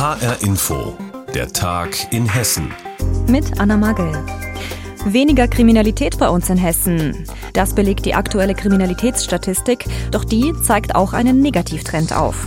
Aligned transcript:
HR 0.00 0.42
Info, 0.42 0.96
der 1.34 1.52
Tag 1.52 2.10
in 2.10 2.26
Hessen. 2.26 2.72
Mit 3.28 3.60
Anna 3.60 3.76
Magel. 3.76 4.10
Weniger 5.04 5.46
Kriminalität 5.46 6.18
bei 6.18 6.30
uns 6.30 6.48
in 6.48 6.56
Hessen. 6.56 7.26
Das 7.52 7.74
belegt 7.74 8.06
die 8.06 8.14
aktuelle 8.14 8.54
Kriminalitätsstatistik, 8.54 9.84
doch 10.10 10.24
die 10.24 10.54
zeigt 10.62 10.94
auch 10.94 11.12
einen 11.12 11.42
Negativtrend 11.42 12.14
auf. 12.14 12.46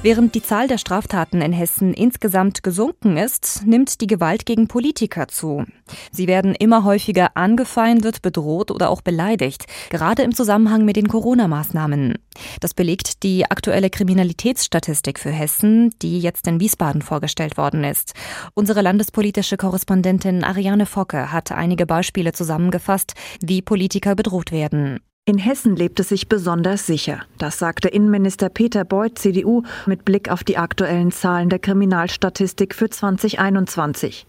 Während 0.00 0.36
die 0.36 0.42
Zahl 0.42 0.68
der 0.68 0.78
Straftaten 0.78 1.42
in 1.42 1.52
Hessen 1.52 1.92
insgesamt 1.92 2.62
gesunken 2.62 3.16
ist, 3.16 3.66
nimmt 3.66 4.00
die 4.00 4.06
Gewalt 4.06 4.46
gegen 4.46 4.68
Politiker 4.68 5.26
zu. 5.26 5.64
Sie 6.12 6.28
werden 6.28 6.54
immer 6.54 6.84
häufiger 6.84 7.36
angefeindet, 7.36 8.22
bedroht 8.22 8.70
oder 8.70 8.90
auch 8.90 9.00
beleidigt, 9.00 9.66
gerade 9.90 10.22
im 10.22 10.32
Zusammenhang 10.36 10.84
mit 10.84 10.94
den 10.94 11.08
Corona-Maßnahmen. 11.08 12.14
Das 12.60 12.74
belegt 12.74 13.24
die 13.24 13.50
aktuelle 13.50 13.90
Kriminalitätsstatistik 13.90 15.18
für 15.18 15.32
Hessen, 15.32 15.92
die 16.00 16.20
jetzt 16.20 16.46
in 16.46 16.60
Wiesbaden 16.60 17.02
vorgestellt 17.02 17.56
worden 17.56 17.82
ist. 17.82 18.12
Unsere 18.54 18.82
landespolitische 18.82 19.56
Korrespondentin 19.56 20.44
Ariane 20.44 20.86
Focke 20.86 21.32
hat 21.32 21.50
einige 21.50 21.86
Beispiele 21.86 22.32
zusammengefasst, 22.32 23.14
wie 23.40 23.62
Politiker 23.62 24.14
bedroht 24.14 24.52
werden. 24.52 25.00
In 25.28 25.36
Hessen 25.36 25.76
lebt 25.76 26.00
es 26.00 26.08
sich 26.08 26.26
besonders 26.30 26.86
sicher. 26.86 27.20
Das 27.36 27.58
sagte 27.58 27.88
Innenminister 27.88 28.48
Peter 28.48 28.86
Beuth, 28.86 29.18
CDU, 29.18 29.62
mit 29.84 30.06
Blick 30.06 30.30
auf 30.30 30.42
die 30.42 30.56
aktuellen 30.56 31.12
Zahlen 31.12 31.50
der 31.50 31.58
Kriminalstatistik 31.58 32.74
für 32.74 32.88
2021. 32.88 34.26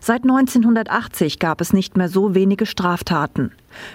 Seit 0.00 0.22
1980 0.22 1.38
gab 1.38 1.60
es 1.60 1.74
nicht 1.74 1.98
mehr 1.98 2.08
so 2.08 2.34
wenige 2.34 2.64
Straftaten. 2.64 3.52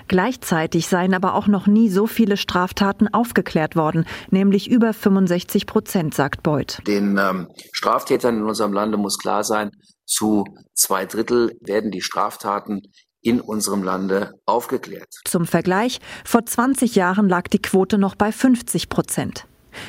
Gleichzeitig 0.07 0.87
seien 0.87 1.15
aber 1.15 1.33
auch 1.33 1.47
noch 1.47 1.65
nie 1.65 1.89
so 1.89 2.05
viele 2.05 2.37
Straftaten 2.37 3.11
aufgeklärt 3.11 3.75
worden, 3.75 4.05
nämlich 4.29 4.69
über 4.69 4.93
65 4.93 5.65
Prozent, 5.65 6.13
sagt 6.13 6.43
Beuth. 6.43 6.83
Den 6.85 7.17
ähm, 7.17 7.47
Straftätern 7.71 8.37
in 8.37 8.43
unserem 8.43 8.73
Lande 8.73 8.97
muss 8.97 9.17
klar 9.17 9.43
sein, 9.43 9.71
zu 10.05 10.43
zwei 10.75 11.07
Drittel 11.07 11.57
werden 11.61 11.89
die 11.89 12.01
Straftaten 12.01 12.83
in 13.23 13.41
unserem 13.41 13.83
Lande 13.83 14.39
aufgeklärt. 14.45 15.09
Zum 15.25 15.47
Vergleich, 15.47 15.99
vor 16.23 16.45
20 16.45 16.95
Jahren 16.95 17.27
lag 17.27 17.47
die 17.47 17.61
Quote 17.61 17.97
noch 17.97 18.15
bei 18.15 18.31
50 18.31 18.89
Prozent. 18.89 19.47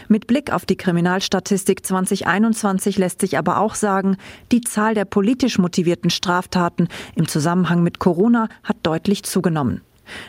Mit 0.08 0.26
Blick 0.26 0.52
auf 0.52 0.64
die 0.64 0.76
Kriminalstatistik 0.76 1.84
2021 1.84 2.96
lässt 2.96 3.20
sich 3.20 3.36
aber 3.36 3.58
auch 3.58 3.74
sagen, 3.74 4.16
die 4.50 4.62
Zahl 4.62 4.94
der 4.94 5.04
politisch 5.04 5.58
motivierten 5.58 6.08
Straftaten 6.08 6.88
im 7.16 7.28
Zusammenhang 7.28 7.82
mit 7.82 7.98
Corona 7.98 8.48
hat 8.62 8.78
deutlich 8.82 9.24
zugenommen. 9.24 9.82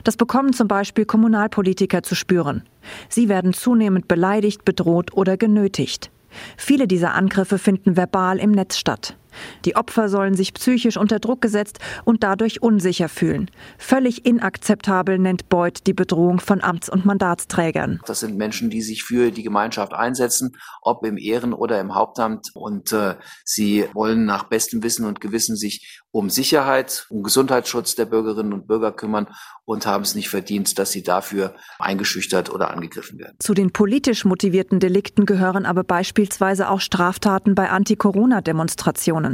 Das 0.03 0.17
bekommen 0.17 0.53
zum 0.53 0.67
Beispiel 0.67 1.05
Kommunalpolitiker 1.05 2.03
zu 2.03 2.15
spüren. 2.15 2.63
Sie 3.09 3.29
werden 3.29 3.53
zunehmend 3.53 4.07
beleidigt, 4.07 4.65
bedroht 4.65 5.13
oder 5.13 5.37
genötigt. 5.37 6.11
Viele 6.57 6.87
dieser 6.87 7.13
Angriffe 7.13 7.57
finden 7.57 7.95
verbal 7.95 8.39
im 8.39 8.51
Netz 8.51 8.77
statt. 8.77 9.15
Die 9.65 9.75
Opfer 9.75 10.09
sollen 10.09 10.35
sich 10.35 10.53
psychisch 10.53 10.97
unter 10.97 11.19
Druck 11.19 11.41
gesetzt 11.41 11.79
und 12.03 12.23
dadurch 12.23 12.61
unsicher 12.61 13.09
fühlen. 13.09 13.49
Völlig 13.77 14.25
inakzeptabel 14.25 15.19
nennt 15.19 15.49
Beuth 15.49 15.87
die 15.87 15.93
Bedrohung 15.93 16.39
von 16.39 16.61
Amts- 16.61 16.89
und 16.89 17.05
Mandatsträgern. 17.05 18.01
Das 18.05 18.21
sind 18.21 18.37
Menschen, 18.37 18.69
die 18.69 18.81
sich 18.81 19.03
für 19.03 19.31
die 19.31 19.43
Gemeinschaft 19.43 19.93
einsetzen, 19.93 20.55
ob 20.81 21.05
im 21.05 21.17
Ehren- 21.17 21.53
oder 21.53 21.79
im 21.79 21.95
Hauptamt. 21.95 22.51
Und 22.53 22.91
äh, 22.93 23.15
sie 23.43 23.85
wollen 23.93 24.25
nach 24.25 24.43
bestem 24.45 24.83
Wissen 24.83 25.05
und 25.05 25.21
Gewissen 25.21 25.55
sich 25.55 26.01
um 26.11 26.29
Sicherheit, 26.29 27.07
um 27.09 27.23
Gesundheitsschutz 27.23 27.95
der 27.95 28.05
Bürgerinnen 28.05 28.53
und 28.53 28.67
Bürger 28.67 28.93
kümmern 28.93 29.27
und 29.65 29.85
haben 29.85 30.03
es 30.03 30.15
nicht 30.15 30.29
verdient, 30.29 30.79
dass 30.79 30.91
sie 30.91 31.03
dafür 31.03 31.55
eingeschüchtert 31.79 32.49
oder 32.53 32.71
angegriffen 32.71 33.19
werden. 33.19 33.35
Zu 33.39 33.53
den 33.53 33.73
politisch 33.73 34.23
motivierten 34.23 34.79
Delikten 34.79 35.25
gehören 35.25 35.65
aber 35.65 35.83
beispielsweise 35.83 36.69
auch 36.69 36.79
Straftaten 36.79 37.53
bei 37.53 37.69
Anti-Corona-Demonstrationen. 37.69 39.24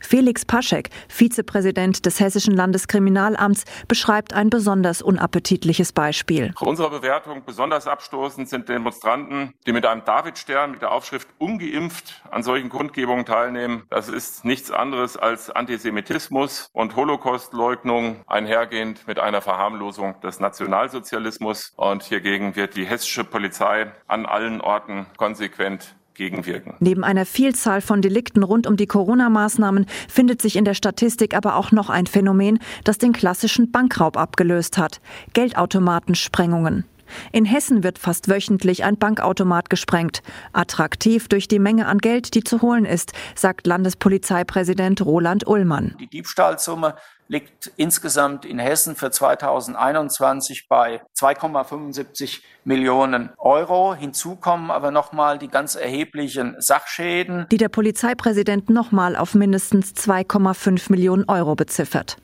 Felix 0.00 0.44
Paschek, 0.44 0.90
Vizepräsident 1.08 2.06
des 2.06 2.20
Hessischen 2.20 2.54
Landeskriminalamts, 2.54 3.64
beschreibt 3.88 4.32
ein 4.32 4.50
besonders 4.50 5.02
unappetitliches 5.02 5.92
Beispiel. 5.92 6.52
Nach 6.54 6.62
unserer 6.62 6.90
Bewertung 6.90 7.42
besonders 7.44 7.86
abstoßend 7.86 8.48
sind 8.48 8.68
Demonstranten, 8.68 9.54
die 9.66 9.72
mit 9.72 9.86
einem 9.86 10.04
Davidstern 10.04 10.72
mit 10.72 10.82
der 10.82 10.92
Aufschrift 10.92 11.28
ungeimpft 11.38 12.22
an 12.30 12.42
solchen 12.42 12.68
Kundgebungen 12.68 13.24
teilnehmen. 13.24 13.84
Das 13.90 14.08
ist 14.08 14.44
nichts 14.44 14.70
anderes 14.70 15.16
als 15.16 15.50
Antisemitismus 15.50 16.68
und 16.72 16.96
Holocaustleugnung 16.96 18.22
einhergehend 18.26 19.06
mit 19.06 19.18
einer 19.18 19.40
Verharmlosung 19.40 20.20
des 20.20 20.40
Nationalsozialismus. 20.40 21.72
Und 21.76 22.02
hiergegen 22.02 22.56
wird 22.56 22.76
die 22.76 22.86
hessische 22.86 23.24
Polizei 23.24 23.92
an 24.06 24.26
allen 24.26 24.60
Orten 24.60 25.06
konsequent 25.16 25.96
gegenwirken. 26.14 26.74
Neben 26.80 27.04
einer 27.04 27.26
Vielzahl 27.26 27.80
von 27.80 28.02
Delikten 28.02 28.42
rund 28.42 28.66
um 28.66 28.76
die 28.76 28.86
Corona-Maßnahmen 28.86 29.86
findet 30.08 30.40
sich 30.40 30.56
in 30.56 30.64
der 30.64 30.74
Statistik 30.74 31.34
aber 31.34 31.56
auch 31.56 31.72
noch 31.72 31.90
ein 31.90 32.06
Phänomen, 32.06 32.58
das 32.84 32.98
den 32.98 33.12
klassischen 33.12 33.70
Bankraub 33.70 34.16
abgelöst 34.16 34.78
hat. 34.78 35.00
Geldautomatensprengungen. 35.32 36.84
In 37.32 37.44
Hessen 37.44 37.82
wird 37.82 37.98
fast 37.98 38.28
wöchentlich 38.28 38.84
ein 38.84 38.96
Bankautomat 38.96 39.70
gesprengt. 39.70 40.22
Attraktiv 40.52 41.28
durch 41.28 41.48
die 41.48 41.58
Menge 41.58 41.86
an 41.86 41.98
Geld, 41.98 42.34
die 42.34 42.44
zu 42.44 42.62
holen 42.62 42.84
ist, 42.84 43.12
sagt 43.34 43.66
Landespolizeipräsident 43.66 45.04
Roland 45.04 45.46
Ullmann. 45.46 45.96
Die 46.00 46.08
Diebstahlsumme 46.08 46.94
liegt 47.28 47.72
insgesamt 47.76 48.44
in 48.44 48.58
Hessen 48.58 48.96
für 48.96 49.10
2021 49.10 50.66
bei 50.68 51.02
2,75 51.18 52.40
Millionen 52.64 53.30
Euro. 53.38 53.94
Hinzu 53.94 54.36
kommen 54.36 54.70
aber 54.70 54.90
nochmal 54.90 55.38
die 55.38 55.48
ganz 55.48 55.74
erheblichen 55.74 56.56
Sachschäden, 56.58 57.46
die 57.50 57.56
der 57.56 57.68
Polizeipräsident 57.68 58.70
nochmal 58.70 59.16
auf 59.16 59.34
mindestens 59.34 59.92
2,5 59.92 60.90
Millionen 60.90 61.24
Euro 61.28 61.54
beziffert. 61.54 62.16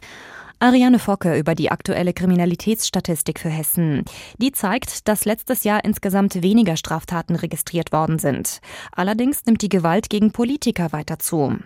Ariane 0.62 0.98
Focke 0.98 1.38
über 1.38 1.54
die 1.54 1.70
aktuelle 1.70 2.12
Kriminalitätsstatistik 2.12 3.40
für 3.40 3.48
Hessen. 3.48 4.04
Die 4.36 4.52
zeigt, 4.52 5.08
dass 5.08 5.24
letztes 5.24 5.64
Jahr 5.64 5.82
insgesamt 5.86 6.42
weniger 6.42 6.76
Straftaten 6.76 7.34
registriert 7.34 7.92
worden 7.92 8.18
sind. 8.18 8.60
Allerdings 8.92 9.46
nimmt 9.46 9.62
die 9.62 9.70
Gewalt 9.70 10.10
gegen 10.10 10.32
Politiker 10.32 10.92
weiter 10.92 11.18
zu. 11.18 11.58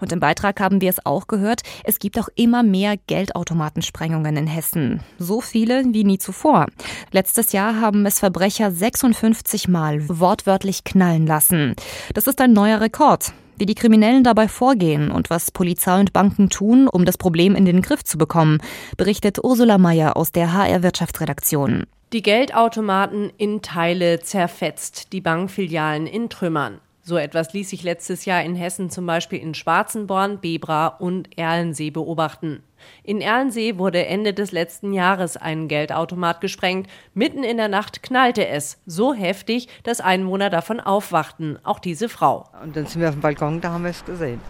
Und 0.00 0.12
im 0.12 0.20
Beitrag 0.20 0.60
haben 0.60 0.80
wir 0.80 0.90
es 0.90 1.04
auch 1.04 1.26
gehört, 1.26 1.62
es 1.84 1.98
gibt 1.98 2.18
auch 2.18 2.28
immer 2.34 2.62
mehr 2.62 2.96
Geldautomatensprengungen 2.96 4.36
in 4.36 4.46
Hessen. 4.46 5.00
So 5.18 5.40
viele 5.40 5.84
wie 5.92 6.04
nie 6.04 6.18
zuvor. 6.18 6.66
Letztes 7.10 7.52
Jahr 7.52 7.80
haben 7.80 8.06
es 8.06 8.18
Verbrecher 8.18 8.70
56 8.70 9.68
Mal 9.68 10.08
wortwörtlich 10.08 10.84
knallen 10.84 11.26
lassen. 11.26 11.74
Das 12.14 12.26
ist 12.26 12.40
ein 12.40 12.52
neuer 12.52 12.80
Rekord. 12.80 13.32
Wie 13.58 13.66
die 13.66 13.74
Kriminellen 13.74 14.24
dabei 14.24 14.48
vorgehen 14.48 15.10
und 15.10 15.30
was 15.30 15.50
Polizei 15.50 16.00
und 16.00 16.12
Banken 16.12 16.48
tun, 16.48 16.88
um 16.88 17.04
das 17.04 17.18
Problem 17.18 17.54
in 17.54 17.64
den 17.64 17.82
Griff 17.82 18.02
zu 18.02 18.18
bekommen, 18.18 18.58
berichtet 18.96 19.38
Ursula 19.42 19.78
Mayer 19.78 20.16
aus 20.16 20.32
der 20.32 20.52
HR 20.52 20.82
Wirtschaftsredaktion. 20.82 21.84
Die 22.12 22.22
Geldautomaten 22.22 23.30
in 23.38 23.62
Teile 23.62 24.20
zerfetzt, 24.20 25.12
die 25.12 25.20
Bankfilialen 25.20 26.06
in 26.06 26.28
Trümmern. 26.28 26.80
So 27.04 27.16
etwas 27.16 27.52
ließ 27.52 27.68
sich 27.68 27.82
letztes 27.82 28.26
Jahr 28.26 28.44
in 28.44 28.54
Hessen 28.54 28.88
zum 28.88 29.06
Beispiel 29.06 29.40
in 29.40 29.54
Schwarzenborn, 29.54 30.40
Bebra 30.40 30.86
und 30.86 31.36
Erlensee 31.36 31.90
beobachten. 31.90 32.62
In 33.02 33.20
Erlensee 33.20 33.76
wurde 33.76 34.06
Ende 34.06 34.32
des 34.32 34.52
letzten 34.52 34.92
Jahres 34.92 35.36
ein 35.36 35.66
Geldautomat 35.66 36.40
gesprengt. 36.40 36.88
Mitten 37.12 37.42
in 37.42 37.56
der 37.56 37.66
Nacht 37.66 38.04
knallte 38.04 38.46
es. 38.46 38.80
So 38.86 39.14
heftig, 39.14 39.66
dass 39.82 40.00
Einwohner 40.00 40.48
davon 40.48 40.78
aufwachten. 40.78 41.58
Auch 41.64 41.80
diese 41.80 42.08
Frau. 42.08 42.48
Und 42.62 42.76
dann 42.76 42.86
sind 42.86 43.00
wir 43.00 43.08
auf 43.08 43.16
dem 43.16 43.20
Balkon, 43.20 43.60
da 43.60 43.72
haben 43.72 43.82
wir 43.82 43.90
es 43.90 44.04
gesehen. 44.04 44.40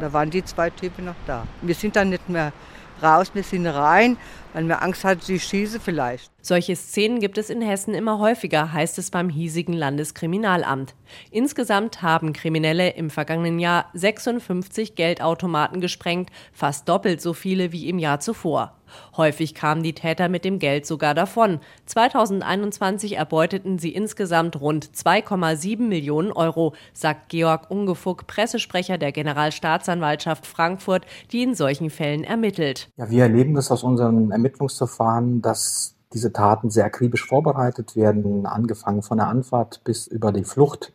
Da 0.00 0.10
waren 0.14 0.30
die 0.30 0.42
zwei 0.42 0.70
Typen 0.70 1.04
noch 1.04 1.14
da. 1.26 1.46
Wir 1.60 1.74
sind 1.74 1.94
dann 1.94 2.08
nicht 2.08 2.26
mehr 2.26 2.54
raus, 3.02 3.30
wir 3.34 3.42
sind 3.42 3.66
rein, 3.66 4.16
weil 4.54 4.64
wir 4.64 4.80
Angst 4.80 5.04
hatten, 5.04 5.20
sie 5.20 5.38
schieße 5.38 5.78
vielleicht. 5.78 6.31
Solche 6.44 6.74
Szenen 6.74 7.20
gibt 7.20 7.38
es 7.38 7.50
in 7.50 7.62
Hessen 7.62 7.94
immer 7.94 8.18
häufiger, 8.18 8.72
heißt 8.72 8.98
es 8.98 9.12
beim 9.12 9.28
hiesigen 9.28 9.74
Landeskriminalamt. 9.74 10.96
Insgesamt 11.30 12.02
haben 12.02 12.32
Kriminelle 12.32 12.90
im 12.90 13.10
vergangenen 13.10 13.60
Jahr 13.60 13.86
56 13.94 14.96
Geldautomaten 14.96 15.80
gesprengt, 15.80 16.30
fast 16.52 16.88
doppelt 16.88 17.20
so 17.20 17.32
viele 17.32 17.70
wie 17.70 17.88
im 17.88 18.00
Jahr 18.00 18.18
zuvor. 18.18 18.76
Häufig 19.16 19.54
kamen 19.54 19.84
die 19.84 19.94
Täter 19.94 20.28
mit 20.28 20.44
dem 20.44 20.58
Geld 20.58 20.84
sogar 20.84 21.14
davon. 21.14 21.60
2021 21.86 23.16
erbeuteten 23.16 23.78
sie 23.78 23.94
insgesamt 23.94 24.60
rund 24.60 24.86
2,7 24.86 25.80
Millionen 25.82 26.32
Euro, 26.32 26.74
sagt 26.92 27.28
Georg 27.28 27.70
Ungefuck, 27.70 28.26
Pressesprecher 28.26 28.98
der 28.98 29.12
Generalstaatsanwaltschaft 29.12 30.44
Frankfurt, 30.44 31.06
die 31.30 31.44
in 31.44 31.54
solchen 31.54 31.88
Fällen 31.88 32.24
ermittelt. 32.24 32.88
Ja, 32.96 33.08
wir 33.08 33.22
erleben 33.22 33.54
das 33.54 33.70
aus 33.70 33.84
unseren 33.84 34.32
Ermittlungsverfahren, 34.32 35.40
dass 35.40 35.94
diese 36.12 36.32
Taten 36.32 36.70
sehr 36.70 36.84
akribisch 36.84 37.26
vorbereitet 37.26 37.96
werden, 37.96 38.46
angefangen 38.46 39.02
von 39.02 39.18
der 39.18 39.28
Anfahrt 39.28 39.82
bis 39.84 40.06
über 40.06 40.32
die 40.32 40.44
Flucht 40.44 40.92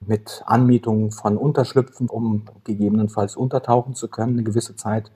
mit 0.00 0.42
Anmietung 0.46 1.10
von 1.10 1.36
Unterschlüpfen, 1.36 2.08
um 2.08 2.46
gegebenenfalls 2.64 3.36
untertauchen 3.36 3.94
zu 3.94 4.08
können, 4.08 4.34
eine 4.34 4.44
gewisse 4.44 4.76
Zeit 4.76 5.10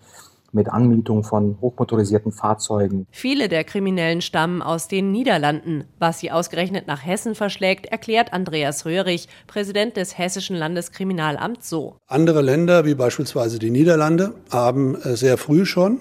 mit 0.55 0.69
Anmietung 0.69 1.25
von 1.25 1.59
hochmotorisierten 1.61 2.33
Fahrzeugen. 2.33 3.07
Viele 3.11 3.49
der 3.49 3.65
Kriminellen 3.65 4.21
stammen 4.21 4.63
aus 4.63 4.89
den 4.89 5.13
Niederlanden. 5.13 5.85
Was 5.99 6.21
sie 6.21 6.31
ausgerechnet 6.31 6.87
nach 6.87 7.05
Hessen 7.05 7.35
verschlägt, 7.35 7.87
erklärt 7.87 8.33
Andreas 8.33 8.87
Röhrig, 8.87 9.29
Präsident 9.47 9.97
des 9.97 10.17
Hessischen 10.17 10.57
Landeskriminalamts 10.57 11.69
so. 11.69 11.97
Andere 12.07 12.43
Länder, 12.43 12.85
wie 12.85 12.95
beispielsweise 12.95 13.59
die 13.59 13.71
Niederlande, 13.71 14.35
haben 14.51 14.95
äh, 14.97 15.17
sehr 15.17 15.37
früh 15.37 15.67
schon 15.67 16.01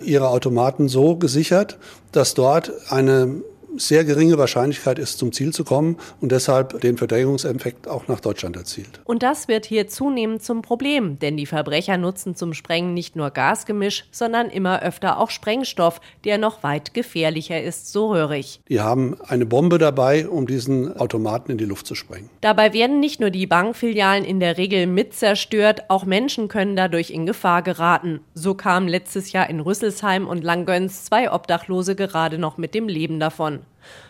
ihre 0.00 0.28
Automaten 0.28 0.88
so 0.88 1.16
gesichert, 1.16 1.78
dass 2.12 2.34
dort 2.34 2.72
eine 2.90 3.42
sehr 3.78 4.04
geringe 4.04 4.38
Wahrscheinlichkeit 4.38 4.98
ist, 4.98 5.18
zum 5.18 5.32
Ziel 5.32 5.52
zu 5.52 5.64
kommen 5.64 5.96
und 6.20 6.32
deshalb 6.32 6.80
den 6.80 6.96
Verdrängungseffekt 6.96 7.88
auch 7.88 8.08
nach 8.08 8.20
Deutschland 8.20 8.56
erzielt. 8.56 9.00
Und 9.04 9.22
das 9.22 9.48
wird 9.48 9.66
hier 9.66 9.88
zunehmend 9.88 10.42
zum 10.42 10.62
Problem, 10.62 11.18
denn 11.18 11.36
die 11.36 11.46
Verbrecher 11.46 11.96
nutzen 11.96 12.34
zum 12.34 12.54
Sprengen 12.54 12.94
nicht 12.94 13.16
nur 13.16 13.30
Gasgemisch, 13.30 14.04
sondern 14.10 14.50
immer 14.50 14.82
öfter 14.82 15.18
auch 15.18 15.30
Sprengstoff, 15.30 16.00
der 16.24 16.38
noch 16.38 16.62
weit 16.62 16.94
gefährlicher 16.94 17.62
ist, 17.62 17.92
so 17.92 18.14
hörig. 18.14 18.60
Die 18.68 18.80
haben 18.80 19.16
eine 19.26 19.46
Bombe 19.46 19.78
dabei, 19.78 20.28
um 20.28 20.46
diesen 20.46 20.96
Automaten 20.96 21.52
in 21.52 21.58
die 21.58 21.64
Luft 21.64 21.86
zu 21.86 21.94
sprengen. 21.94 22.30
Dabei 22.40 22.72
werden 22.72 23.00
nicht 23.00 23.20
nur 23.20 23.30
die 23.30 23.46
Bankfilialen 23.46 24.24
in 24.24 24.40
der 24.40 24.58
Regel 24.58 24.86
mit 24.86 25.14
zerstört, 25.14 25.84
auch 25.88 26.04
Menschen 26.04 26.48
können 26.48 26.76
dadurch 26.76 27.10
in 27.10 27.26
Gefahr 27.26 27.62
geraten. 27.62 28.20
So 28.34 28.54
kamen 28.54 28.88
letztes 28.88 29.32
Jahr 29.32 29.50
in 29.50 29.60
Rüsselsheim 29.60 30.26
und 30.26 30.44
Langgöns 30.44 31.04
zwei 31.04 31.32
Obdachlose 31.32 31.94
gerade 31.94 32.38
noch 32.38 32.58
mit 32.58 32.74
dem 32.74 32.88
Leben 32.88 33.20
davon. 33.20 33.60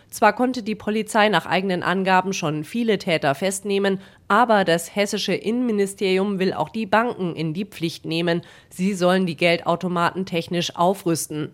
Zwar 0.09 0.33
konnte 0.33 0.63
die 0.63 0.75
Polizei 0.75 1.27
nach 1.27 1.45
eigenen 1.45 1.83
Angaben 1.83 2.31
schon 2.31 2.63
viele 2.63 2.97
Täter 2.97 3.35
festnehmen, 3.35 3.99
aber 4.27 4.63
das 4.63 4.95
hessische 4.95 5.33
Innenministerium 5.33 6.39
will 6.39 6.53
auch 6.53 6.69
die 6.69 6.85
Banken 6.85 7.35
in 7.35 7.53
die 7.53 7.65
Pflicht 7.65 8.05
nehmen. 8.05 8.41
Sie 8.69 8.93
sollen 8.93 9.25
die 9.25 9.35
Geldautomaten 9.35 10.25
technisch 10.25 10.75
aufrüsten. 10.75 11.51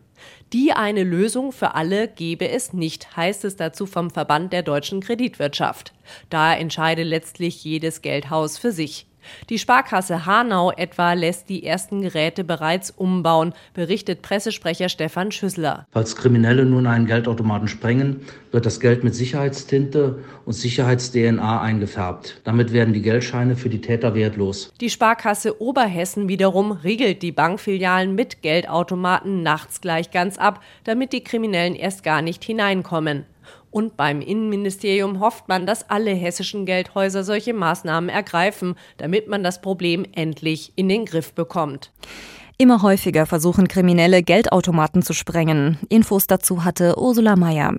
Die 0.54 0.74
eine 0.74 1.04
Lösung 1.04 1.52
für 1.52 1.74
alle 1.74 2.08
gebe 2.08 2.50
es 2.50 2.74
nicht, 2.74 3.16
heißt 3.16 3.46
es 3.46 3.56
dazu 3.56 3.86
vom 3.86 4.12
Verband 4.12 4.54
der 4.54 4.62
deutschen 4.62 5.02
Kreditwirtschaft. 5.02 5.94
Da 6.30 6.54
entscheide 6.54 7.04
letztlich 7.04 7.64
jedes 7.64 8.02
Geldhaus 8.02 8.58
für 8.60 8.72
sich. 8.72 9.08
Die 9.50 9.60
Sparkasse 9.60 10.26
Hanau 10.26 10.72
etwa 10.72 11.14
lässt 11.14 11.50
die 11.50 11.66
ersten 11.66 12.02
Geräte 12.02 12.44
bereits 12.44 12.92
umbauen, 12.92 13.54
berichtet 13.74 14.22
Pressesprecher 14.22 14.90
Stefan 14.90 15.32
Schüssler. 15.32 15.88
Falls 15.92 16.16
Kriminelle 16.16 16.66
nun 16.66 16.88
einen 16.88 17.06
Geldautomaten 17.06 17.68
sprengen, 17.68 18.22
wird 18.52 18.66
das 18.66 18.80
Geld 18.80 19.04
mit 19.04 19.16
Sicherheitstinte 19.16 20.20
und 20.46 20.54
Sicherheits-DNA 20.54 21.62
eingefärbt. 21.62 22.42
Damit 22.44 22.74
werden 22.74 22.94
die 22.94 23.02
Geldscheine 23.02 23.56
für 23.56 23.70
die 23.70 23.82
Täter 23.82 24.16
wertlos. 24.16 24.74
Die 24.82 24.90
Sparkasse 24.90 25.62
Oberhessen 25.62 26.28
wiederum 26.28 26.72
riegelt 26.72 27.22
die 27.22 27.32
Bankfilialen 27.32 28.16
mit 28.16 28.42
Geldautomaten 28.42 29.44
nachts 29.44 29.82
gleich 29.82 30.12
ganz 30.12 30.38
ab, 30.38 30.62
damit 30.84 31.14
die 31.14 31.24
Kriminellen 31.24 31.76
erst 31.76 32.04
gar 32.04 32.22
nicht 32.22 32.44
hineinkommen. 32.44 33.26
Und 33.72 33.98
beim 33.98 34.22
Innenministerium 34.22 35.20
hofft 35.22 35.48
man, 35.48 35.66
dass 35.66 35.90
alle 35.90 36.12
hessischen 36.12 36.66
Geldhäuser 36.66 37.24
solche 37.24 37.54
Maßnahmen 37.54 38.10
ergreifen, 38.10 38.76
damit 38.98 39.28
man 39.28 39.44
das 39.44 39.62
Problem 39.62 40.06
endlich 40.14 40.74
in 40.76 40.90
den 40.90 41.06
Griff 41.06 41.34
bekommt. 41.34 41.92
Immer 42.58 42.84
häufiger 42.84 43.26
versuchen 43.26 43.68
Kriminelle 43.68 44.22
Geldautomaten 44.22 45.02
zu 45.02 45.14
sprengen. 45.14 45.80
Infos 45.90 46.28
dazu 46.28 46.64
hatte 46.64 46.96
Ursula 47.00 47.36
Mayer. 47.36 47.76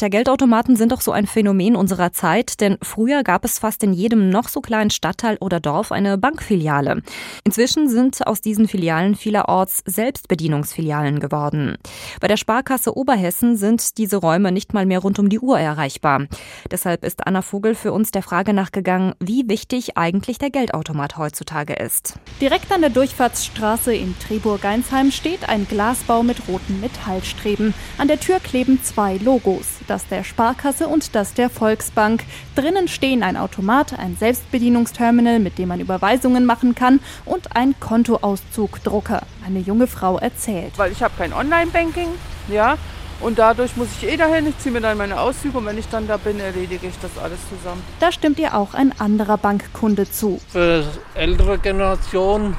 Tja, 0.00 0.08
Geldautomaten 0.08 0.76
sind 0.76 0.92
doch 0.92 1.02
so 1.02 1.12
ein 1.12 1.26
Phänomen 1.26 1.76
unserer 1.76 2.10
Zeit, 2.10 2.62
denn 2.62 2.78
früher 2.80 3.22
gab 3.22 3.44
es 3.44 3.58
fast 3.58 3.82
in 3.82 3.92
jedem 3.92 4.30
noch 4.30 4.48
so 4.48 4.62
kleinen 4.62 4.88
Stadtteil 4.88 5.36
oder 5.42 5.60
Dorf 5.60 5.92
eine 5.92 6.16
Bankfiliale. 6.16 7.02
Inzwischen 7.44 7.86
sind 7.86 8.26
aus 8.26 8.40
diesen 8.40 8.66
Filialen 8.66 9.14
vielerorts 9.14 9.82
Selbstbedienungsfilialen 9.84 11.20
geworden. 11.20 11.76
Bei 12.18 12.28
der 12.28 12.38
Sparkasse 12.38 12.96
Oberhessen 12.96 13.58
sind 13.58 13.98
diese 13.98 14.16
Räume 14.16 14.52
nicht 14.52 14.72
mal 14.72 14.86
mehr 14.86 15.00
rund 15.00 15.18
um 15.18 15.28
die 15.28 15.38
Uhr 15.38 15.60
erreichbar. 15.60 16.28
Deshalb 16.70 17.04
ist 17.04 17.26
Anna 17.26 17.42
Vogel 17.42 17.74
für 17.74 17.92
uns 17.92 18.10
der 18.10 18.22
Frage 18.22 18.54
nachgegangen, 18.54 19.12
wie 19.20 19.50
wichtig 19.50 19.98
eigentlich 19.98 20.38
der 20.38 20.48
Geldautomat 20.48 21.18
heutzutage 21.18 21.74
ist. 21.74 22.14
Direkt 22.40 22.72
an 22.72 22.80
der 22.80 22.88
Durchfahrtsstraße 22.88 23.94
in 23.94 24.18
Triburg-Geinsheim 24.18 25.10
steht 25.10 25.46
ein 25.50 25.68
Glasbau 25.68 26.22
mit 26.22 26.48
roten 26.48 26.80
Metallstreben. 26.80 27.74
An 27.98 28.08
der 28.08 28.18
Tür 28.18 28.40
kleben 28.40 28.82
zwei 28.82 29.18
Logos 29.18 29.66
das 29.90 30.06
der 30.06 30.24
Sparkasse 30.24 30.86
und 30.86 31.14
das 31.14 31.34
der 31.34 31.50
Volksbank. 31.50 32.22
Drinnen 32.54 32.86
stehen 32.86 33.22
ein 33.22 33.36
Automat, 33.36 33.98
ein 33.98 34.16
Selbstbedienungsterminal, 34.16 35.40
mit 35.40 35.58
dem 35.58 35.68
man 35.68 35.80
Überweisungen 35.80 36.46
machen 36.46 36.74
kann 36.74 37.00
und 37.24 37.56
ein 37.56 37.74
Kontoauszugdrucker. 37.80 39.22
Eine 39.44 39.58
junge 39.58 39.88
Frau 39.88 40.18
erzählt. 40.18 40.72
Weil 40.76 40.92
ich 40.92 41.02
habe 41.02 41.14
kein 41.18 41.32
Online-Banking, 41.32 42.08
ja, 42.48 42.78
und 43.20 43.38
dadurch 43.38 43.76
muss 43.76 43.88
ich 44.00 44.08
eh 44.08 44.16
dahin. 44.16 44.46
Ich 44.46 44.58
ziehe 44.58 44.72
mir 44.72 44.80
dann 44.80 44.96
meine 44.96 45.20
Auszüge 45.20 45.58
und 45.58 45.66
wenn 45.66 45.76
ich 45.76 45.88
dann 45.88 46.06
da 46.06 46.16
bin, 46.16 46.40
erledige 46.40 46.86
ich 46.86 46.94
das 47.02 47.18
alles 47.22 47.38
zusammen. 47.48 47.82
Da 47.98 48.12
stimmt 48.12 48.38
ihr 48.38 48.56
auch 48.56 48.72
ein 48.74 48.98
anderer 48.98 49.36
Bankkunde 49.36 50.10
zu. 50.10 50.40
Für 50.48 50.84
ältere 51.14 51.58
Generationen, 51.58 52.56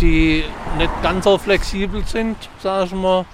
die 0.00 0.44
nicht 0.78 1.02
ganz 1.02 1.24
so 1.24 1.38
flexibel 1.38 2.04
sind, 2.04 2.36
sage 2.62 2.86
ich 2.86 2.92
mal, 2.92 3.24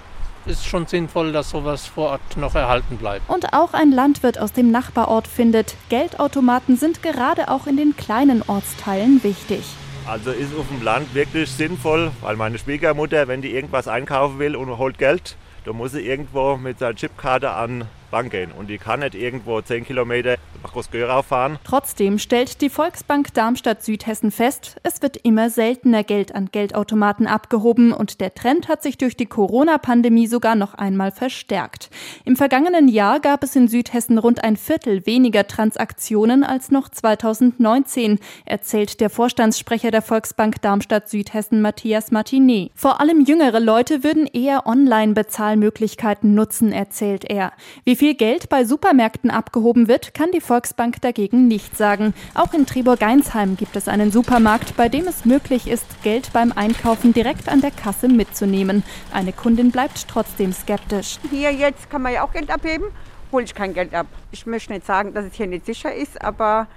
ist 0.47 0.65
schon 0.65 0.87
sinnvoll, 0.87 1.31
dass 1.31 1.49
sowas 1.49 1.85
vor 1.85 2.11
Ort 2.11 2.37
noch 2.37 2.55
erhalten 2.55 2.97
bleibt. 2.97 3.29
Und 3.29 3.53
auch 3.53 3.73
ein 3.73 3.91
Landwirt 3.91 4.39
aus 4.39 4.53
dem 4.53 4.71
Nachbarort 4.71 5.27
findet, 5.27 5.75
Geldautomaten 5.89 6.77
sind 6.77 7.03
gerade 7.03 7.49
auch 7.49 7.67
in 7.67 7.77
den 7.77 7.95
kleinen 7.95 8.43
Ortsteilen 8.47 9.23
wichtig. 9.23 9.63
Also 10.07 10.31
ist 10.31 10.55
auf 10.57 10.67
dem 10.69 10.81
Land 10.81 11.13
wirklich 11.13 11.51
sinnvoll, 11.51 12.11
weil 12.21 12.37
meine 12.37 12.57
Schwiegermutter, 12.57 13.27
wenn 13.27 13.41
die 13.41 13.53
irgendwas 13.53 13.89
einkaufen 13.89 14.39
will 14.39 14.55
und 14.55 14.77
holt 14.77 14.97
Geld, 14.97 15.35
dann 15.65 15.75
muss 15.75 15.91
sie 15.91 16.01
irgendwo 16.01 16.55
mit 16.55 16.79
seiner 16.79 16.95
Chipkarte 16.95 17.51
an 17.51 17.85
Bank 18.09 18.31
gehen 18.31 18.51
und 18.51 18.69
die 18.69 18.77
kann 18.77 19.01
nicht 19.01 19.15
irgendwo 19.15 19.61
10 19.61 19.85
Kilometer 19.85 20.37
nach 20.63 20.71
Groß-Görau 20.73 21.21
fahren. 21.21 21.59
Trotzdem 21.63 22.19
stellt 22.19 22.61
die 22.61 22.69
Volksbank 22.69 23.33
Darmstadt 23.33 23.83
Südhessen 23.83 24.31
fest, 24.31 24.77
es 24.83 25.01
wird 25.01 25.17
immer 25.17 25.49
seltener 25.49 26.03
Geld 26.03 26.33
an 26.33 26.49
Geldautomaten 26.51 27.27
abgehoben 27.27 27.91
und 27.91 28.21
der 28.21 28.33
Trend 28.33 28.67
hat 28.67 28.83
sich 28.83 28.97
durch 28.97 29.17
die 29.17 29.25
Corona-Pandemie 29.25 30.27
sogar 30.27 30.55
noch 30.55 30.73
einmal 30.73 31.11
verstärkt. 31.11 31.89
Im 32.25 32.35
vergangenen 32.35 32.87
Jahr 32.87 33.19
gab 33.19 33.43
es 33.43 33.55
in 33.55 33.67
Südhessen 33.67 34.17
rund 34.17 34.43
ein 34.43 34.57
Viertel 34.57 35.05
weniger 35.05 35.47
Transaktionen 35.47 36.43
als 36.43 36.71
noch 36.71 36.89
2019, 36.89 38.19
erzählt 38.45 39.01
der 39.01 39.09
Vorstandssprecher 39.09 39.91
der 39.91 40.01
Volksbank 40.01 40.61
Darmstadt 40.61 41.09
Südhessen 41.09 41.61
Matthias 41.61 42.11
Martinet. 42.11 42.71
Vor 42.75 43.01
allem 43.01 43.21
jüngere 43.21 43.59
Leute 43.59 44.03
würden 44.03 44.27
eher 44.27 44.65
Online-Bezahlmöglichkeiten 44.65 46.33
nutzen, 46.33 46.71
erzählt 46.71 47.25
er. 47.25 47.51
Wie 47.83 47.96
viel 47.97 48.15
Geld 48.15 48.47
bei 48.47 48.63
Supermärkten 48.63 49.29
abgehoben 49.29 49.89
wird, 49.89 50.13
kann 50.13 50.31
die 50.31 50.39
Volksbank 50.39 51.01
dagegen 51.01 51.49
nicht 51.49 51.75
sagen. 51.75 52.13
Auch 52.33 52.53
in 52.53 52.65
Triburg-Geinsheim 52.65 53.57
gibt 53.57 53.75
es 53.75 53.89
einen 53.89 54.11
Supermarkt, 54.11 54.77
bei 54.77 54.87
dem 54.87 55.07
es 55.07 55.25
möglich 55.25 55.67
ist, 55.67 55.85
Geld 56.03 56.31
beim 56.31 56.53
Einkaufen 56.53 57.11
direkt 57.11 57.49
an 57.49 57.59
der 57.59 57.71
Kasse 57.71 58.07
mitzunehmen. 58.07 58.83
Eine 59.11 59.33
Kundin 59.33 59.71
bleibt 59.71 60.07
trotzdem 60.07 60.53
skeptisch. 60.53 61.17
Hier 61.29 61.51
jetzt 61.51 61.89
kann 61.89 62.03
man 62.03 62.13
ja 62.13 62.23
auch 62.23 62.31
Geld 62.31 62.51
abheben, 62.51 62.87
hole 63.31 63.43
ich 63.43 63.53
kein 63.53 63.73
Geld 63.73 63.93
ab. 63.93 64.07
Ich 64.31 64.45
möchte 64.45 64.71
nicht 64.71 64.85
sagen, 64.85 65.13
dass 65.13 65.25
es 65.25 65.33
hier 65.33 65.47
nicht 65.47 65.65
sicher 65.65 65.93
ist, 65.93 66.21
aber 66.21 66.67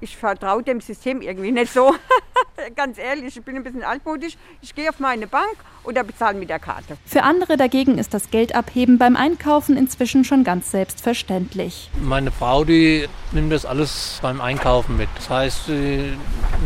ich 0.00 0.16
vertraue 0.16 0.62
dem 0.62 0.80
System 0.80 1.20
irgendwie 1.20 1.52
nicht 1.52 1.72
so. 1.72 1.94
Ganz 2.76 2.98
ehrlich, 2.98 3.36
ich 3.36 3.42
bin 3.42 3.56
ein 3.56 3.62
bisschen 3.62 3.82
altmodisch. 3.82 4.36
Ich 4.60 4.74
gehe 4.74 4.88
auf 4.88 4.98
meine 4.98 5.26
Bank 5.26 5.56
oder 5.84 6.04
bezahle 6.04 6.38
mit 6.38 6.50
der 6.50 6.58
Karte. 6.58 6.96
Für 7.06 7.22
andere 7.22 7.56
dagegen 7.56 7.98
ist 7.98 8.12
das 8.12 8.30
Geldabheben 8.30 8.98
beim 8.98 9.16
Einkaufen 9.16 9.76
inzwischen 9.76 10.24
schon 10.24 10.44
ganz 10.44 10.70
selbstverständlich. 10.70 11.90
Meine 12.02 12.30
Frau, 12.30 12.64
die 12.64 13.08
nimmt 13.32 13.52
das 13.52 13.64
alles 13.64 14.18
beim 14.20 14.40
Einkaufen 14.40 14.96
mit. 14.96 15.08
Das 15.16 15.30
heißt, 15.30 15.66
sie 15.66 16.12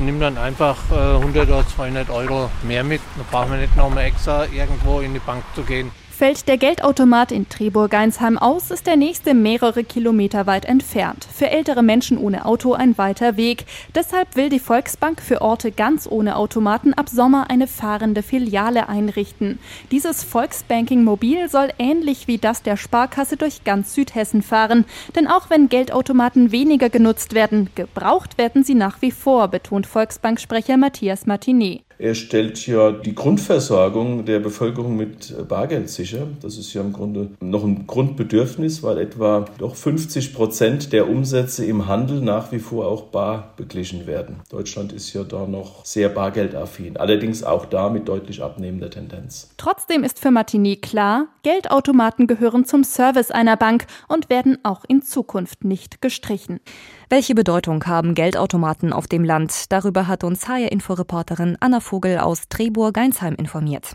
nimmt 0.01 0.23
dann 0.23 0.37
einfach 0.37 0.79
100 0.91 1.37
äh, 1.49 1.53
oder 1.53 1.67
200 1.67 2.11
Euro 2.11 2.51
mehr 2.63 2.83
mit. 2.83 3.01
Da 3.17 3.25
brauchen 3.31 3.53
wir 3.53 3.59
nicht 3.59 3.77
noch 3.77 3.91
mal 3.91 4.03
extra 4.03 4.47
irgendwo 4.47 5.01
in 5.01 5.15
die 5.15 5.21
Bank 5.21 5.45
zu 5.55 5.63
gehen. 5.63 5.91
Fällt 6.17 6.47
der 6.47 6.59
Geldautomat 6.59 7.33
in 7.33 7.49
Triburg-Geinsheim 7.49 8.39
aus, 8.39 8.71
ist 8.71 8.87
der 8.87 8.95
nächste 8.95 9.35
mehrere 9.35 9.83
Kilometer 9.83 10.47
weit 10.47 10.65
entfernt. 10.65 11.27
Für 11.29 11.51
ältere 11.51 11.83
Menschen 11.83 12.19
ohne 12.19 12.47
Auto 12.47 12.73
ein 12.73 12.97
weiter 12.97 13.37
Weg. 13.37 13.65
Deshalb 13.97 14.37
will 14.37 14.49
die 14.49 14.61
Volksbank 14.61 15.21
für 15.21 15.43
Orte 15.43 15.73
ganz 15.73 16.07
ohne 16.09 16.37
Automaten 16.37 16.95
ab 16.95 17.09
Sommer 17.09 17.51
eine 17.51 17.67
fahrende 17.67 18.23
Filiale 18.23 18.89
einrichten. 18.89 19.59
Dieses 19.91 20.23
Volksbanking 20.23 21.03
Mobil 21.03 21.49
soll 21.49 21.71
ähnlich 21.81 22.29
wie 22.29 22.39
das 22.39 22.63
der 22.63 22.77
Sparkasse 22.77 23.37
durch 23.37 23.65
ganz 23.65 23.93
Südhessen 23.93 24.43
fahren. 24.43 24.85
Denn 25.17 25.27
auch 25.27 25.51
wenn 25.51 25.69
Geldautomaten 25.69 26.53
weniger 26.53 26.91
genutzt 26.91 27.35
werden, 27.35 27.71
gebraucht 27.75 28.39
werden 28.39 28.63
sie 28.63 28.77
nach 28.77 29.03
wie 29.03 29.11
vor, 29.11 29.49
betont 29.49 29.89
Volksbanksprecher 29.89 30.77
Matthias 30.77 31.27
Martinet. 31.27 31.84
Er 31.99 32.15
stellt 32.15 32.67
ja 32.67 32.91
die 32.91 33.15
Grundversorgung 33.15 34.25
der 34.25 34.41
Bevölkerung 34.41 34.97
mit 34.97 35.35
Bargeld 35.49 35.89
sicher. 35.89 36.27
Das 36.43 36.59
ist 36.59 36.75
ja 36.75 36.81
im 36.81 36.93
Grunde 36.93 37.31
noch 37.41 37.65
ein 37.65 37.87
Grundbedürfnis, 37.87 38.83
weil 38.83 38.99
etwa 38.99 39.45
doch 39.59 39.77
50 39.77 40.35
Prozent 40.35 40.93
der 40.93 41.09
Umsätze 41.09 41.65
im 41.65 41.87
Handel 41.87 42.21
nach 42.21 42.53
wie 42.53 42.59
vor 42.59 42.87
auch 42.87 43.05
bar 43.05 43.55
beglichen 43.57 44.07
werden. 44.07 44.41
Deutschland 44.51 44.93
ist 44.93 45.13
ja 45.13 45.23
da 45.23 45.47
noch 45.47 45.85
sehr 45.85 46.09
bargeldaffin, 46.09 46.97
allerdings 46.97 47.45
auch 47.45 47.67
da 47.67 47.89
mit 47.89 48.09
deutlich 48.09 48.43
abnehmender 48.43 48.91
Tendenz. 48.91 49.51
Trotzdem 49.57 50.03
ist 50.03 50.19
für 50.19 50.31
Martini 50.31 50.77
klar, 50.77 51.29
Geldautomaten 51.43 52.27
gehören 52.27 52.65
zum 52.65 52.85
Service 52.85 53.31
einer 53.31 53.57
Bank 53.57 53.87
und 54.09 54.31
werden 54.31 54.59
auch 54.63 54.85
in 54.89 55.03
Zukunft 55.03 55.65
nicht 55.65 56.01
gestrichen. 56.01 56.61
Welche 57.15 57.37
Bedeutung 57.37 57.87
haben 57.87 58.17
Geldautomaten 58.17 58.93
auf 58.93 59.07
dem 59.07 59.23
Land? 59.23 59.71
Darüber 59.71 60.09
hat 60.09 60.25
uns 60.25 60.49
HR-Info-Reporterin 60.49 61.57
Anna 61.61 61.79
Vogel 61.79 62.19
aus 62.19 62.49
Trebur-Geinsheim 62.49 63.37
informiert. 63.37 63.95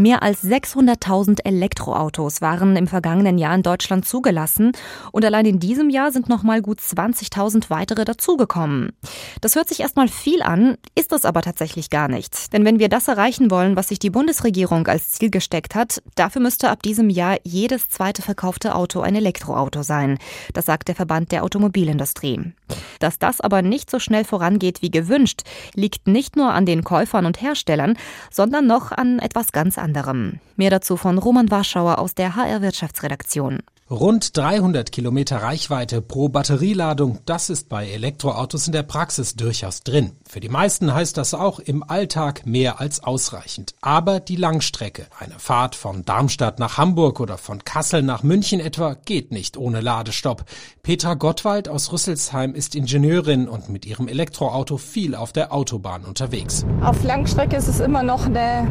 Mehr 0.00 0.22
als 0.22 0.44
600.000 0.44 1.40
Elektroautos 1.44 2.40
waren 2.40 2.76
im 2.76 2.86
vergangenen 2.86 3.36
Jahr 3.36 3.52
in 3.56 3.64
Deutschland 3.64 4.06
zugelassen 4.06 4.70
und 5.10 5.24
allein 5.24 5.44
in 5.44 5.58
diesem 5.58 5.90
Jahr 5.90 6.12
sind 6.12 6.28
noch 6.28 6.44
mal 6.44 6.62
gut 6.62 6.78
20.000 6.78 7.68
weitere 7.68 8.04
dazugekommen. 8.04 8.92
Das 9.40 9.56
hört 9.56 9.68
sich 9.68 9.80
erstmal 9.80 10.06
viel 10.06 10.40
an, 10.42 10.76
ist 10.94 11.12
es 11.12 11.24
aber 11.24 11.42
tatsächlich 11.42 11.90
gar 11.90 12.06
nicht. 12.06 12.52
Denn 12.52 12.64
wenn 12.64 12.78
wir 12.78 12.88
das 12.88 13.08
erreichen 13.08 13.50
wollen, 13.50 13.74
was 13.74 13.88
sich 13.88 13.98
die 13.98 14.10
Bundesregierung 14.10 14.86
als 14.86 15.10
Ziel 15.10 15.30
gesteckt 15.30 15.74
hat, 15.74 16.00
dafür 16.14 16.42
müsste 16.42 16.70
ab 16.70 16.84
diesem 16.84 17.10
Jahr 17.10 17.38
jedes 17.42 17.88
zweite 17.88 18.22
verkaufte 18.22 18.76
Auto 18.76 19.00
ein 19.00 19.16
Elektroauto 19.16 19.82
sein. 19.82 20.18
Das 20.54 20.66
sagt 20.66 20.86
der 20.86 20.94
Verband 20.94 21.32
der 21.32 21.42
Automobilindustrie. 21.42 22.52
Dass 23.00 23.18
das 23.18 23.40
aber 23.40 23.62
nicht 23.62 23.90
so 23.90 23.98
schnell 23.98 24.22
vorangeht 24.22 24.80
wie 24.80 24.92
gewünscht, 24.92 25.42
liegt 25.74 26.06
nicht 26.06 26.36
nur 26.36 26.52
an 26.52 26.66
den 26.66 26.84
Käufern 26.84 27.26
und 27.26 27.42
Herstellern, 27.42 27.98
sondern 28.30 28.68
noch 28.68 28.92
an 28.92 29.18
etwas 29.18 29.50
ganz 29.50 29.76
anderem 29.76 29.87
anderem. 29.88 30.40
Mehr 30.56 30.70
dazu 30.70 30.96
von 30.96 31.18
Roman 31.18 31.50
Warschauer 31.50 31.98
aus 31.98 32.14
der 32.14 32.36
HR 32.36 32.62
Wirtschaftsredaktion. 32.62 33.60
Rund 33.90 34.36
300 34.36 34.92
Kilometer 34.92 35.38
Reichweite 35.38 36.02
pro 36.02 36.28
Batterieladung, 36.28 37.20
das 37.24 37.48
ist 37.48 37.70
bei 37.70 37.88
Elektroautos 37.88 38.66
in 38.66 38.74
der 38.74 38.82
Praxis 38.82 39.34
durchaus 39.34 39.82
drin. 39.82 40.12
Für 40.28 40.40
die 40.40 40.50
meisten 40.50 40.92
heißt 40.92 41.16
das 41.16 41.32
auch 41.32 41.58
im 41.58 41.82
Alltag 41.82 42.44
mehr 42.44 42.82
als 42.82 43.02
ausreichend. 43.02 43.74
Aber 43.80 44.20
die 44.20 44.36
Langstrecke, 44.36 45.06
eine 45.18 45.38
Fahrt 45.38 45.74
von 45.74 46.04
Darmstadt 46.04 46.58
nach 46.58 46.76
Hamburg 46.76 47.18
oder 47.18 47.38
von 47.38 47.64
Kassel 47.64 48.02
nach 48.02 48.22
München 48.22 48.60
etwa, 48.60 48.92
geht 48.92 49.32
nicht 49.32 49.56
ohne 49.56 49.80
Ladestopp. 49.80 50.44
Petra 50.82 51.14
Gottwald 51.14 51.70
aus 51.70 51.90
Rüsselsheim 51.90 52.54
ist 52.54 52.74
Ingenieurin 52.74 53.48
und 53.48 53.70
mit 53.70 53.86
ihrem 53.86 54.06
Elektroauto 54.06 54.76
viel 54.76 55.14
auf 55.14 55.32
der 55.32 55.50
Autobahn 55.50 56.04
unterwegs. 56.04 56.66
Auf 56.82 57.02
Langstrecke 57.04 57.56
ist 57.56 57.68
es 57.68 57.80
immer 57.80 58.02
noch 58.02 58.26
eine 58.26 58.68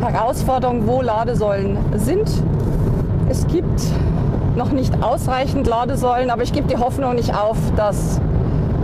Herausforderung, 0.00 0.86
wo 0.86 1.02
Ladesäulen 1.02 1.78
sind. 1.96 2.30
Es 3.28 3.46
gibt 3.46 3.82
noch 4.56 4.70
nicht 4.70 5.02
ausreichend 5.02 5.66
Ladesäulen, 5.66 6.30
aber 6.30 6.42
ich 6.42 6.52
gebe 6.52 6.68
die 6.68 6.76
Hoffnung 6.76 7.14
nicht 7.14 7.34
auf, 7.34 7.56
dass 7.76 8.20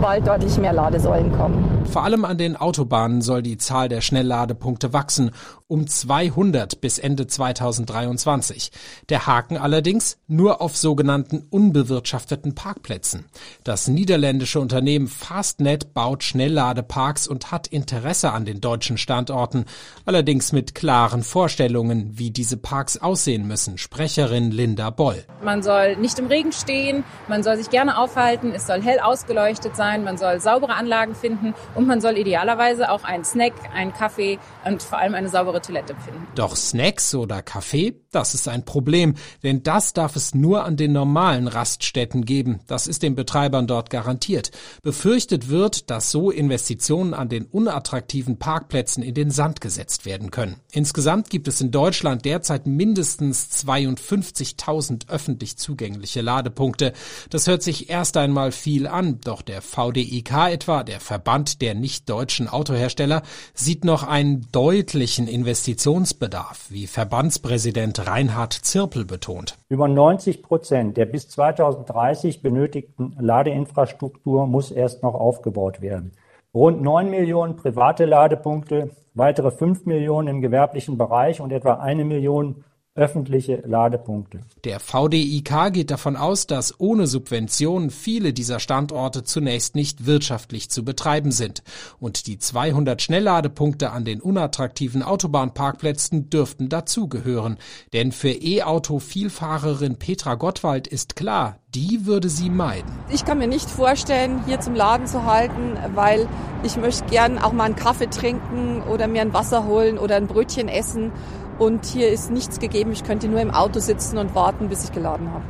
bald 0.01 0.27
deutlich 0.27 0.57
mehr 0.57 0.73
Ladesäulen 0.73 1.31
kommen. 1.31 1.85
Vor 1.85 2.03
allem 2.03 2.25
an 2.25 2.37
den 2.37 2.55
Autobahnen 2.55 3.21
soll 3.21 3.41
die 3.41 3.57
Zahl 3.57 3.89
der 3.89 4.01
Schnellladepunkte 4.01 4.91
wachsen, 4.93 5.31
um 5.67 5.87
200 5.87 6.81
bis 6.81 6.99
Ende 6.99 7.25
2023. 7.25 8.71
Der 9.09 9.25
Haken 9.25 9.57
allerdings 9.57 10.17
nur 10.27 10.61
auf 10.61 10.77
sogenannten 10.77 11.45
unbewirtschafteten 11.49 12.53
Parkplätzen. 12.53 13.25
Das 13.63 13.87
niederländische 13.87 14.59
Unternehmen 14.59 15.07
Fastnet 15.07 15.93
baut 15.93 16.23
Schnellladeparks 16.23 17.27
und 17.27 17.51
hat 17.51 17.67
Interesse 17.67 18.31
an 18.31 18.45
den 18.45 18.61
deutschen 18.61 18.97
Standorten, 18.97 19.65
allerdings 20.05 20.51
mit 20.51 20.75
klaren 20.75 21.23
Vorstellungen, 21.23 22.11
wie 22.17 22.31
diese 22.31 22.57
Parks 22.57 22.97
aussehen 22.97 23.47
müssen. 23.47 23.77
Sprecherin 23.77 24.51
Linda 24.51 24.89
Boll. 24.89 25.23
Man 25.43 25.63
soll 25.63 25.95
nicht 25.95 26.19
im 26.19 26.27
Regen 26.27 26.51
stehen, 26.51 27.03
man 27.27 27.41
soll 27.41 27.57
sich 27.57 27.69
gerne 27.69 27.97
aufhalten, 27.97 28.51
es 28.51 28.67
soll 28.67 28.81
hell 28.81 28.99
ausgeleuchtet 28.99 29.75
sein, 29.75 29.84
man 30.03 30.17
soll 30.17 30.39
saubere 30.39 30.75
Anlagen 30.75 31.15
finden 31.15 31.53
und 31.75 31.87
man 31.87 32.01
soll 32.01 32.17
idealerweise 32.17 32.91
auch 32.91 33.03
einen 33.03 33.23
Snack, 33.23 33.53
einen 33.73 33.93
Kaffee 33.93 34.39
und 34.63 34.81
vor 34.81 34.97
allem 34.97 35.15
eine 35.15 35.29
saubere 35.29 35.61
Toilette 35.61 35.95
finden. 35.95 36.27
Doch 36.35 36.55
Snacks 36.55 37.15
oder 37.15 37.41
Kaffee, 37.41 38.01
das 38.15 38.33
ist 38.33 38.47
ein 38.47 38.63
Problem, 38.63 39.15
denn 39.43 39.61
das 39.61 39.91
darf 39.91 40.15
es 40.15 40.33
nur 40.33 40.63
an 40.63 40.77
den 40.77 40.93
normalen 40.93 41.49
Raststätten 41.49 42.23
geben. 42.23 42.61
Das 42.65 42.87
ist 42.87 43.03
den 43.03 43.13
Betreibern 43.13 43.67
dort 43.67 43.89
garantiert. 43.89 44.51
Befürchtet 44.81 45.49
wird, 45.49 45.89
dass 45.89 46.11
so 46.11 46.31
Investitionen 46.31 47.13
an 47.13 47.27
den 47.27 47.43
unattraktiven 47.45 48.37
Parkplätzen 48.37 49.03
in 49.03 49.13
den 49.13 49.31
Sand 49.31 49.59
gesetzt 49.59 50.05
werden 50.05 50.31
können. 50.31 50.55
Insgesamt 50.71 51.29
gibt 51.29 51.49
es 51.49 51.59
in 51.59 51.71
Deutschland 51.71 52.23
derzeit 52.23 52.67
mindestens 52.67 53.49
52.000 53.65 55.09
öffentlich 55.09 55.57
zugängliche 55.57 56.21
Ladepunkte. 56.21 56.93
Das 57.29 57.47
hört 57.47 57.63
sich 57.63 57.89
erst 57.89 58.15
einmal 58.15 58.53
viel 58.53 58.87
an, 58.87 59.19
doch 59.21 59.41
der 59.41 59.61
VDIK 59.61 60.51
etwa, 60.51 60.83
der 60.83 61.01
Verband 61.01 61.61
der 61.61 61.75
nicht-deutschen 61.75 62.47
Autohersteller, 62.47 63.23
sieht 63.53 63.83
noch 63.83 64.03
einen 64.03 64.47
deutlichen 64.53 65.27
Investitionsbedarf, 65.27 66.67
wie 66.69 66.87
Verbandspräsident 66.87 68.04
Reinhard 68.07 68.53
Zirpel 68.53 69.03
betont. 69.03 69.57
Über 69.67 69.87
90 69.87 70.43
Prozent 70.43 70.95
der 70.95 71.05
bis 71.05 71.27
2030 71.29 72.43
benötigten 72.43 73.15
Ladeinfrastruktur 73.19 74.45
muss 74.45 74.69
erst 74.69 75.01
noch 75.01 75.15
aufgebaut 75.15 75.81
werden. 75.81 76.11
Rund 76.53 76.81
9 76.81 77.09
Millionen 77.09 77.55
private 77.55 78.05
Ladepunkte, 78.05 78.91
weitere 79.15 79.49
5 79.49 79.85
Millionen 79.85 80.27
im 80.27 80.41
gewerblichen 80.41 80.97
Bereich 80.97 81.41
und 81.41 81.51
etwa 81.51 81.75
eine 81.75 82.05
Million 82.05 82.63
öffentliche 82.95 83.61
Ladepunkte. 83.65 84.39
Der 84.63 84.79
VDIK 84.79 85.73
geht 85.73 85.91
davon 85.91 86.15
aus, 86.15 86.47
dass 86.47 86.79
ohne 86.79 87.07
Subventionen 87.07 87.89
viele 87.89 88.31
dieser 88.31 88.61
Standorte 88.61 89.23
zunächst 89.23 89.75
nicht 89.75 90.05
wirtschaftlich 90.05 90.69
zu 90.69 90.85
betreiben 90.85 91.31
sind. 91.31 91.61
Und 91.99 92.25
die 92.25 92.39
200 92.39 93.01
Schnellladepunkte 93.01 93.91
an 93.91 94.05
den 94.05 94.21
unattraktiven 94.21 95.03
Autobahnparkplätzen 95.03 96.29
dürften 96.29 96.69
dazugehören. 96.69 97.57
Denn 97.91 98.13
für 98.13 98.31
E-Auto-Vielfahrerin 98.31 99.97
Petra 99.97 100.35
Gottwald 100.35 100.87
ist 100.87 101.17
klar, 101.17 101.59
die 101.75 102.05
würde 102.05 102.29
sie 102.29 102.49
meiden. 102.49 102.89
Ich 103.11 103.25
kann 103.25 103.37
mir 103.37 103.47
nicht 103.47 103.69
vorstellen, 103.69 104.41
hier 104.45 104.61
zum 104.61 104.73
Laden 104.73 105.07
zu 105.07 105.25
halten, 105.25 105.77
weil 105.93 106.29
ich 106.63 106.77
möchte 106.77 107.03
gern 107.07 107.37
auch 107.37 107.51
mal 107.51 107.65
einen 107.65 107.75
Kaffee 107.75 108.09
trinken 108.09 108.81
oder 108.83 109.07
mir 109.07 109.21
ein 109.21 109.33
Wasser 109.33 109.65
holen 109.65 109.97
oder 109.97 110.15
ein 110.15 110.27
Brötchen 110.27 110.69
essen. 110.69 111.11
Und 111.59 111.85
hier 111.85 112.09
ist 112.09 112.31
nichts 112.31 112.59
gegeben. 112.59 112.91
Ich 112.91 113.03
könnte 113.03 113.27
nur 113.27 113.39
im 113.39 113.51
Auto 113.51 113.79
sitzen 113.79 114.17
und 114.17 114.35
warten, 114.35 114.69
bis 114.69 114.85
ich 114.85 114.91
geladen 114.91 115.31
habe. 115.31 115.43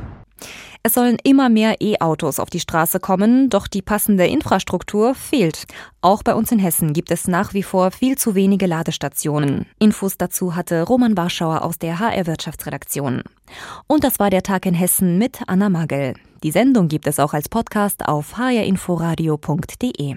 Es 0.86 0.94
sollen 0.94 1.16
immer 1.24 1.48
mehr 1.48 1.80
E-Autos 1.80 2.38
auf 2.38 2.48
die 2.48 2.60
Straße 2.60 3.00
kommen, 3.00 3.50
doch 3.50 3.66
die 3.66 3.82
passende 3.82 4.28
Infrastruktur 4.28 5.16
fehlt. 5.16 5.66
Auch 6.00 6.22
bei 6.22 6.32
uns 6.32 6.52
in 6.52 6.60
Hessen 6.60 6.92
gibt 6.92 7.10
es 7.10 7.26
nach 7.26 7.54
wie 7.54 7.64
vor 7.64 7.90
viel 7.90 8.16
zu 8.16 8.36
wenige 8.36 8.66
Ladestationen. 8.66 9.66
Infos 9.80 10.16
dazu 10.16 10.54
hatte 10.54 10.82
Roman 10.82 11.16
Warschauer 11.16 11.62
aus 11.62 11.80
der 11.80 11.98
HR 11.98 12.28
Wirtschaftsredaktion. 12.28 13.24
Und 13.88 14.04
das 14.04 14.20
war 14.20 14.30
der 14.30 14.44
Tag 14.44 14.64
in 14.64 14.74
Hessen 14.74 15.18
mit 15.18 15.40
Anna 15.48 15.70
Magel. 15.70 16.14
Die 16.44 16.52
Sendung 16.52 16.86
gibt 16.86 17.08
es 17.08 17.18
auch 17.18 17.34
als 17.34 17.48
Podcast 17.48 18.06
auf 18.06 18.36
hrinforadio.de. 18.36 20.16